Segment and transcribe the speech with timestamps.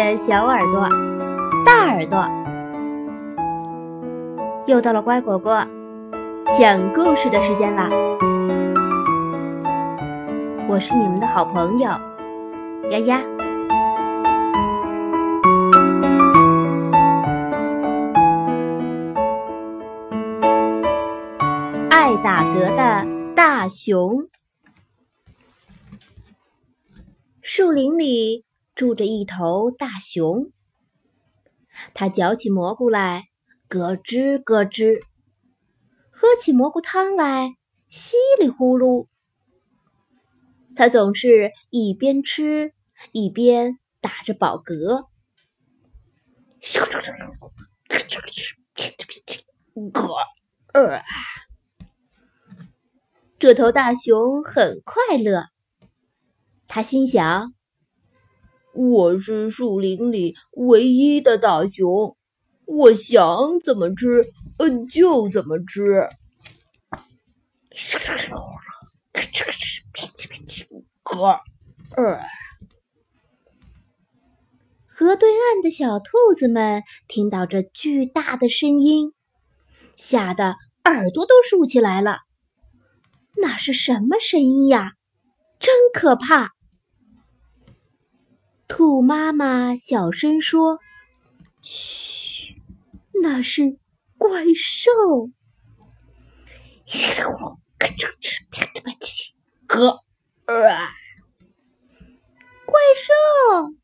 [0.00, 0.88] 的小耳朵、
[1.62, 2.26] 大耳朵，
[4.66, 5.62] 又到了乖果果
[6.58, 7.90] 讲故事的时间啦！
[10.66, 11.90] 我是你们的好朋友
[12.88, 13.20] 丫丫。
[21.90, 24.28] 爱打嗝的大熊，
[27.42, 28.46] 树林里。
[28.80, 30.52] 住着一头大熊，
[31.92, 33.24] 它嚼起蘑菇来
[33.68, 35.02] 咯吱咯吱，
[36.10, 37.50] 喝起蘑菇汤来
[37.90, 39.06] 稀里呼噜。
[40.74, 42.72] 它总是一边吃
[43.12, 45.08] 一边打着饱嗝。
[53.38, 55.48] 这头大熊很快乐，
[56.66, 57.52] 他心想。
[58.72, 62.16] 我是树林里唯一的大熊，
[62.66, 64.24] 我想怎么吃，
[64.58, 66.08] 呃，就怎么吃。
[74.86, 79.12] 河对岸的小兔子们听到这巨大的声音，
[79.96, 82.18] 吓得耳朵都竖起来了。
[83.36, 84.92] 那是什么声音呀？
[85.58, 86.52] 真可怕！
[88.70, 90.78] 兔妈妈小声说
[91.60, 92.54] ：“嘘，
[93.20, 93.76] 那是
[94.16, 94.92] 怪兽。”
[96.86, 99.32] 稀里呼噜，咯吱吱，啪叽啪叽，
[99.66, 100.04] 咯，
[100.46, 100.88] 啊！
[102.64, 103.74] 怪兽！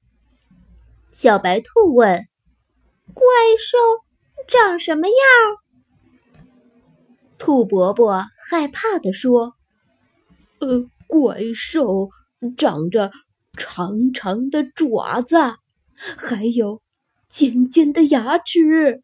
[1.12, 2.28] 小白兔问
[3.12, 3.26] ：“怪
[3.58, 3.76] 兽
[4.46, 5.16] 长什么样？”
[7.38, 9.56] 兔伯伯害怕地说
[10.60, 12.08] ：“呃，怪兽
[12.56, 13.10] 长着……”
[13.56, 15.36] 长长的爪子，
[15.96, 16.82] 还有
[17.28, 19.02] 尖尖的牙齿。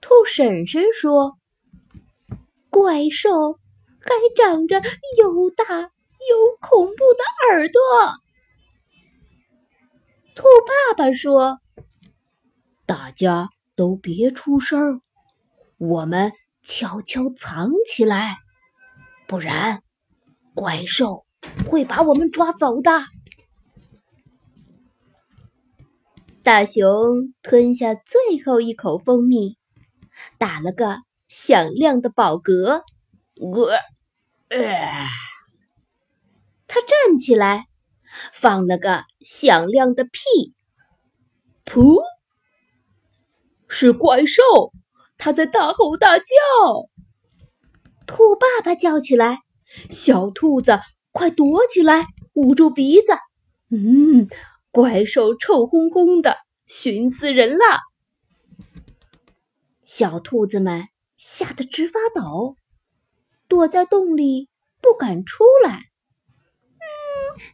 [0.00, 1.36] 兔婶婶说
[2.70, 3.58] ：“怪兽
[4.00, 4.80] 还长着
[5.18, 7.80] 又大又恐怖的耳朵。”
[10.36, 11.58] 兔爸爸说
[12.86, 15.00] ：“大家都别出声，
[15.78, 16.32] 我们
[16.62, 18.36] 悄悄藏起来，
[19.26, 19.82] 不然
[20.54, 21.23] 怪兽。”
[21.68, 22.90] 会把我们抓走的。
[26.42, 29.56] 大熊吞下最后一口蜂蜜，
[30.38, 32.82] 打了个响亮的饱嗝。
[34.48, 35.06] 呃，
[36.66, 37.66] 他站起来，
[38.32, 40.54] 放了个响亮的屁。
[41.64, 42.02] 噗！
[43.66, 44.42] 是怪兽，
[45.16, 46.24] 它在大吼大叫。
[48.06, 49.38] 兔爸爸叫起来
[49.90, 50.78] ：“小兔子！”
[51.14, 53.12] 快躲起来，捂住鼻子！
[53.70, 54.26] 嗯，
[54.72, 57.64] 怪兽臭烘烘的，熏死人了。
[59.84, 62.56] 小兔子们吓得直发抖，
[63.46, 64.48] 躲在洞里
[64.82, 65.70] 不敢出来。
[65.70, 66.82] 嗯，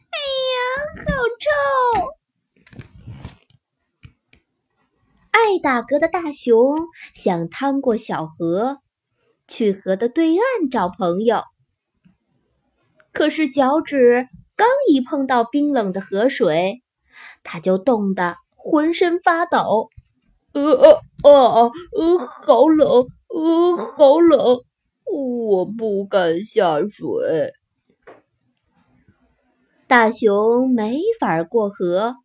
[0.09, 0.17] 哎
[0.55, 2.09] 呀，好臭！
[5.29, 8.79] 爱打嗝的大熊想趟过小河，
[9.47, 11.43] 去河的对岸找朋友。
[13.11, 16.81] 可是脚趾刚一碰到冰冷的河水，
[17.43, 19.89] 他就冻得浑身发抖。
[20.53, 20.61] 呃
[21.23, 22.87] 呃啊呃，好冷，
[23.27, 24.59] 呃，好冷，
[25.05, 27.53] 我不敢下水。
[29.87, 32.15] 大熊没法过河，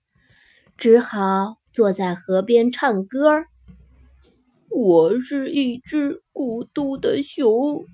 [0.77, 3.45] 只好坐在河边唱歌。
[4.69, 7.87] 我是一只孤独的熊。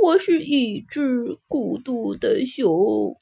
[0.00, 3.20] 我是一只孤独的熊，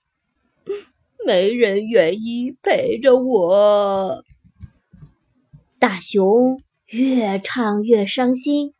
[1.26, 4.22] 没人愿意陪着我。
[5.78, 8.74] 大熊越唱越伤心，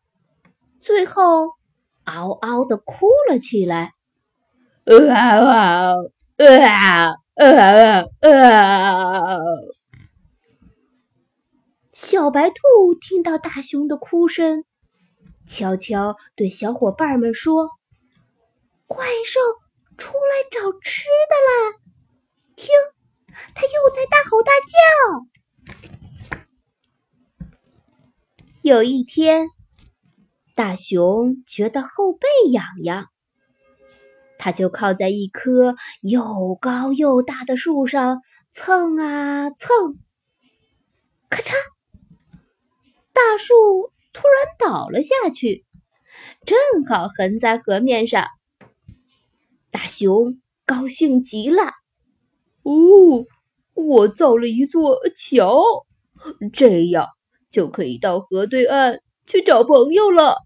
[0.78, 1.52] 最后
[2.04, 3.94] 嗷嗷的哭了起来。
[4.84, 5.94] 啊啊
[6.36, 9.38] 啊啊啊！
[11.94, 12.56] 小白兔
[13.00, 14.64] 听到大熊的哭声，
[15.46, 17.70] 悄悄对小伙伴们说。
[18.86, 19.40] 怪兽
[19.98, 21.78] 出来找吃的啦！
[22.54, 22.68] 听，
[23.54, 24.76] 它又在大吼大叫。
[28.62, 29.48] 有一天，
[30.54, 33.06] 大熊觉得后背痒痒，
[34.38, 38.22] 他就靠在一棵又高又大的树上
[38.52, 39.98] 蹭啊蹭，
[41.28, 41.54] 咔嚓，
[43.12, 45.64] 大树突然倒了下去，
[46.44, 46.56] 正
[46.88, 48.28] 好横在河面上。
[49.76, 51.64] 大熊高兴极了，
[52.62, 53.26] 哦，
[53.74, 55.60] 我造了一座桥，
[56.50, 57.08] 这样
[57.50, 60.36] 就可以到河对岸去找朋友了。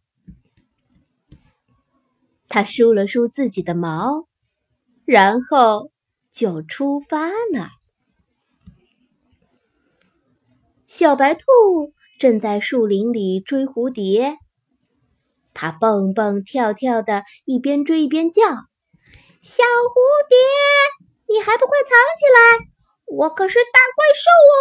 [2.49, 4.27] 他梳了梳自己的毛，
[5.05, 5.93] 然后
[6.33, 7.69] 就出发了。
[10.87, 11.45] 小白兔
[12.19, 14.39] 正在树林里追蝴蝶，
[15.55, 18.43] 它蹦蹦跳跳的，一边追一边叫
[19.43, 19.95] ：“小蝴
[20.29, 20.37] 蝶，
[21.29, 22.69] 你还不快藏起来！
[23.07, 24.61] 我可是大怪兽哦！”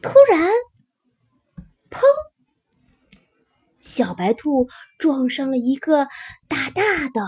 [0.00, 0.48] 突然，
[1.90, 2.00] 砰！
[3.80, 4.68] 小白兔
[4.98, 6.06] 撞上了一个
[6.46, 7.22] 大大的、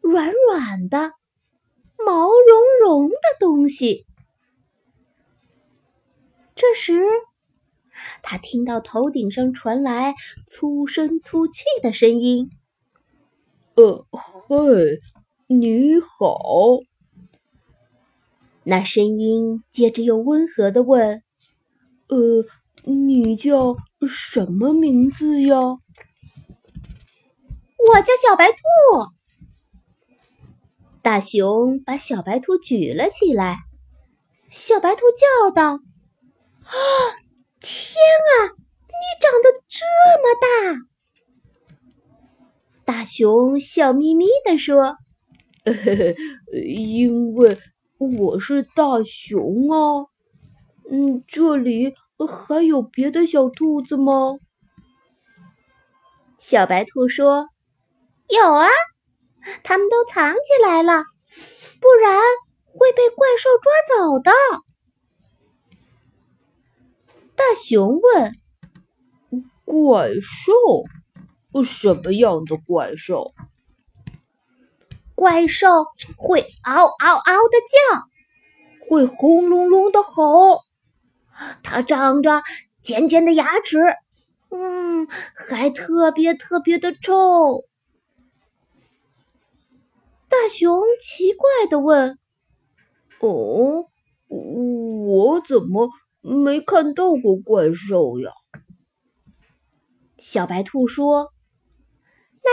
[0.00, 1.12] 软软的、
[2.04, 4.04] 毛茸茸的东西。
[6.56, 7.04] 这时，
[8.22, 10.14] 他听到头顶上传来
[10.48, 12.50] 粗声粗气的声音
[13.76, 15.00] ：“呃，嘿，
[15.48, 16.78] 你好。”
[18.62, 21.22] 那声音接着又温和的问
[22.08, 22.44] ：“呃，
[22.84, 23.76] 你叫
[24.08, 25.56] 什么名字呀
[27.76, 28.56] ？”“我叫小白兔。”
[31.02, 33.58] 大熊把小白兔举了起来。
[34.50, 35.80] 小白兔叫道。
[36.62, 36.72] 啊！
[37.60, 37.96] 天
[38.30, 39.84] 啊，你长得这
[40.22, 40.46] 么大！
[42.84, 44.96] 大熊笑眯眯地说
[46.52, 47.58] ：“因为
[47.98, 50.04] 我是大熊啊。
[50.90, 51.94] 嗯，这里
[52.28, 54.36] 还有别的小兔子吗？”
[56.38, 57.48] 小白兔说
[58.28, 58.68] ：“有啊，
[59.62, 61.04] 它们都藏起来了，
[61.80, 62.20] 不然
[62.66, 64.30] 会被怪兽抓走的。”
[67.34, 68.32] 大熊问
[69.64, 70.52] ：“怪兽？
[71.62, 73.34] 什么样的怪兽？”
[75.14, 75.68] 怪兽
[76.16, 80.60] 会嗷嗷嗷的叫，会轰隆隆的吼。
[81.62, 82.42] 它长着
[82.82, 83.78] 尖尖的牙齿，
[84.50, 85.06] 嗯，
[85.48, 87.64] 还特别特别的臭。
[90.28, 92.18] 大熊奇怪的问
[93.20, 93.86] ：“哦，
[94.28, 95.90] 我怎么？”
[96.26, 98.32] 没看到过怪兽呀，
[100.16, 101.33] 小白兔说：“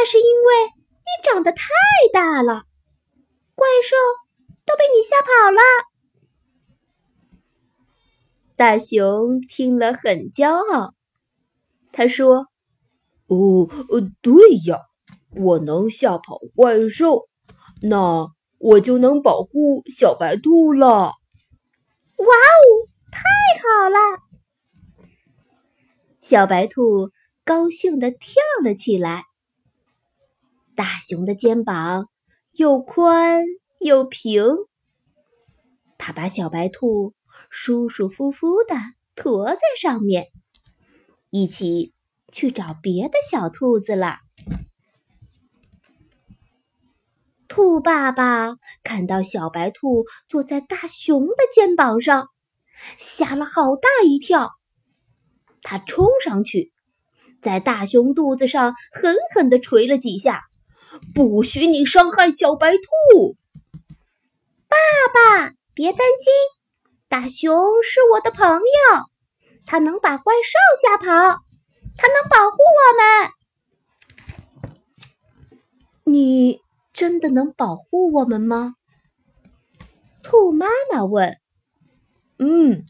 [0.01, 1.67] 那是因为你长得太
[2.11, 2.63] 大了，
[3.53, 3.95] 怪兽
[4.65, 5.61] 都被你吓跑了。”
[8.57, 10.95] 大熊听了很骄傲，
[11.91, 12.47] 他说
[13.29, 13.69] ：“哦，
[14.23, 14.79] 对呀，
[15.35, 17.27] 我能吓跑怪兽，
[17.83, 18.27] 那
[18.57, 21.11] 我就能保护小白兔了。”
[22.17, 22.65] 哇哦！
[23.11, 23.21] 太
[23.61, 23.97] 好了！
[26.21, 27.11] 小白兔
[27.45, 29.25] 高兴地跳了起来。
[30.81, 32.09] 大熊的肩膀
[32.53, 33.43] 又宽
[33.79, 34.43] 又平，
[35.99, 37.13] 它把小白兔
[37.51, 38.73] 舒舒服服地
[39.13, 40.29] 驮在上面，
[41.29, 41.93] 一起
[42.31, 44.17] 去找别的小兔子了。
[47.47, 52.29] 兔爸爸看到小白兔坐在大熊的肩膀上。
[52.97, 54.49] 吓了好大一跳，
[55.61, 56.73] 他冲上去，
[57.39, 60.41] 在大熊肚子上狠狠地捶了几下。
[61.13, 63.35] 不许你伤害小白兔！
[64.67, 64.77] 爸
[65.13, 66.33] 爸，别担心，
[67.07, 68.63] 大熊是我的朋友，
[69.65, 71.05] 他能把怪兽吓跑，
[71.97, 73.31] 他能保护我们。
[76.03, 76.59] 你
[76.93, 78.75] 真的能保护我们吗？
[80.23, 81.37] 兔妈妈问。
[82.37, 82.85] 嗯，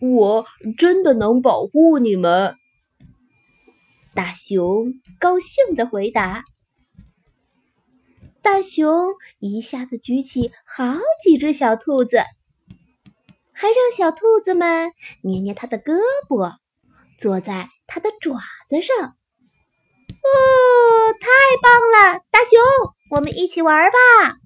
[0.00, 2.56] 我真的能保护你们。
[4.14, 6.44] 大熊高兴地回答。
[8.50, 12.16] 大熊一下子举起好几只小兔子，
[13.52, 14.90] 还让小兔子们
[15.22, 15.98] 捏捏它的胳
[16.30, 16.56] 膊，
[17.18, 18.96] 坐在它的爪子上。
[18.96, 19.12] 哦，
[21.20, 21.28] 太
[21.62, 22.22] 棒了！
[22.30, 22.58] 大熊，
[23.10, 24.38] 我们一起玩吧。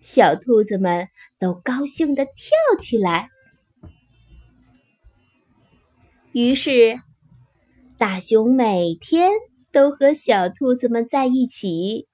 [0.00, 1.08] 小兔子们
[1.38, 2.34] 都高兴地跳
[2.80, 3.28] 起来。
[6.32, 6.96] 于是，
[7.96, 9.30] 大熊每天
[9.70, 12.08] 都和小兔子们在一起。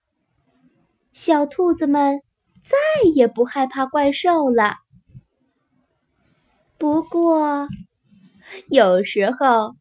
[1.13, 2.23] 小兔子们
[2.63, 2.77] 再
[3.15, 4.77] 也不害怕怪兽了。
[6.79, 7.69] 不过，
[8.69, 9.75] 有时候，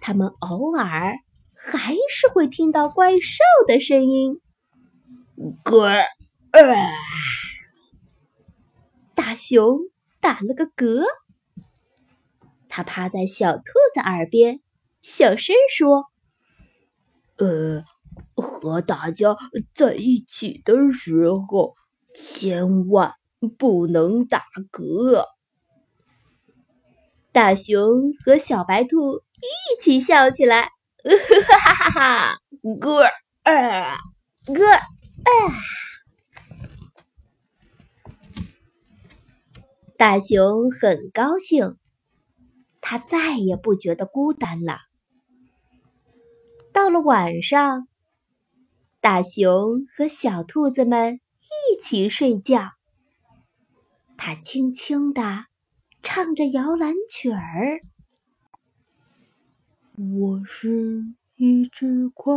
[0.00, 1.16] 它们偶尔
[1.54, 4.40] 还是会听到怪兽的声音。
[5.64, 5.88] 咯。
[6.52, 6.60] 呃，
[9.14, 9.78] 大熊
[10.20, 11.04] 打了个嗝，
[12.68, 13.62] 他趴在小兔
[13.94, 14.60] 子耳边，
[15.00, 16.06] 小声说
[17.38, 17.84] ：“呃，
[18.42, 19.36] 和大家
[19.74, 21.74] 在一起的时候，
[22.14, 23.14] 千万
[23.56, 25.24] 不能打嗝。
[27.32, 30.64] 大熊和小白兔一起笑起来，
[31.02, 32.38] 哈哈哈哈！
[32.62, 33.04] 嗝
[33.44, 33.96] 啊，
[34.44, 34.82] 嗝啊！
[39.96, 41.76] 大熊很高兴，
[42.80, 44.78] 他再也不觉得孤单了。
[46.72, 47.86] 到了晚上，
[49.02, 52.60] 大熊和小兔子们一起睡觉。
[54.16, 55.46] 他轻轻地
[56.04, 57.80] 唱着摇篮曲儿
[59.98, 61.02] ：“我是
[61.34, 62.32] 一只快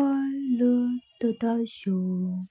[0.58, 0.88] 乐
[1.20, 2.48] 的大熊，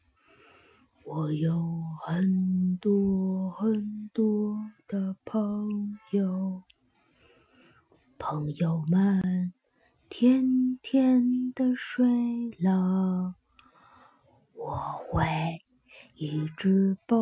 [1.04, 4.56] 我有很多很多
[4.86, 6.62] 的朋友，
[8.16, 9.52] 朋友们。”
[10.08, 12.06] 甜甜的睡
[12.60, 13.34] 了，
[14.54, 14.70] 我
[15.10, 15.24] 会
[16.16, 17.16] 一直保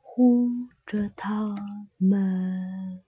[0.00, 0.48] 护
[0.84, 1.54] 着他
[1.98, 3.00] 们。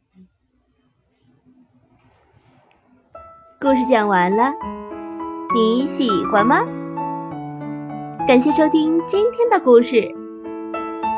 [3.60, 4.52] 故事讲完了，
[5.54, 6.62] 你喜欢吗？
[8.26, 10.12] 感谢收听今天的故事，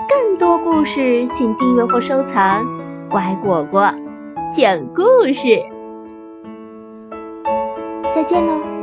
[0.09, 2.64] 更多故事请订阅或收藏。
[3.09, 3.92] 乖果果
[4.54, 5.02] 讲故
[5.33, 5.61] 事。
[8.14, 8.79] 再见喽。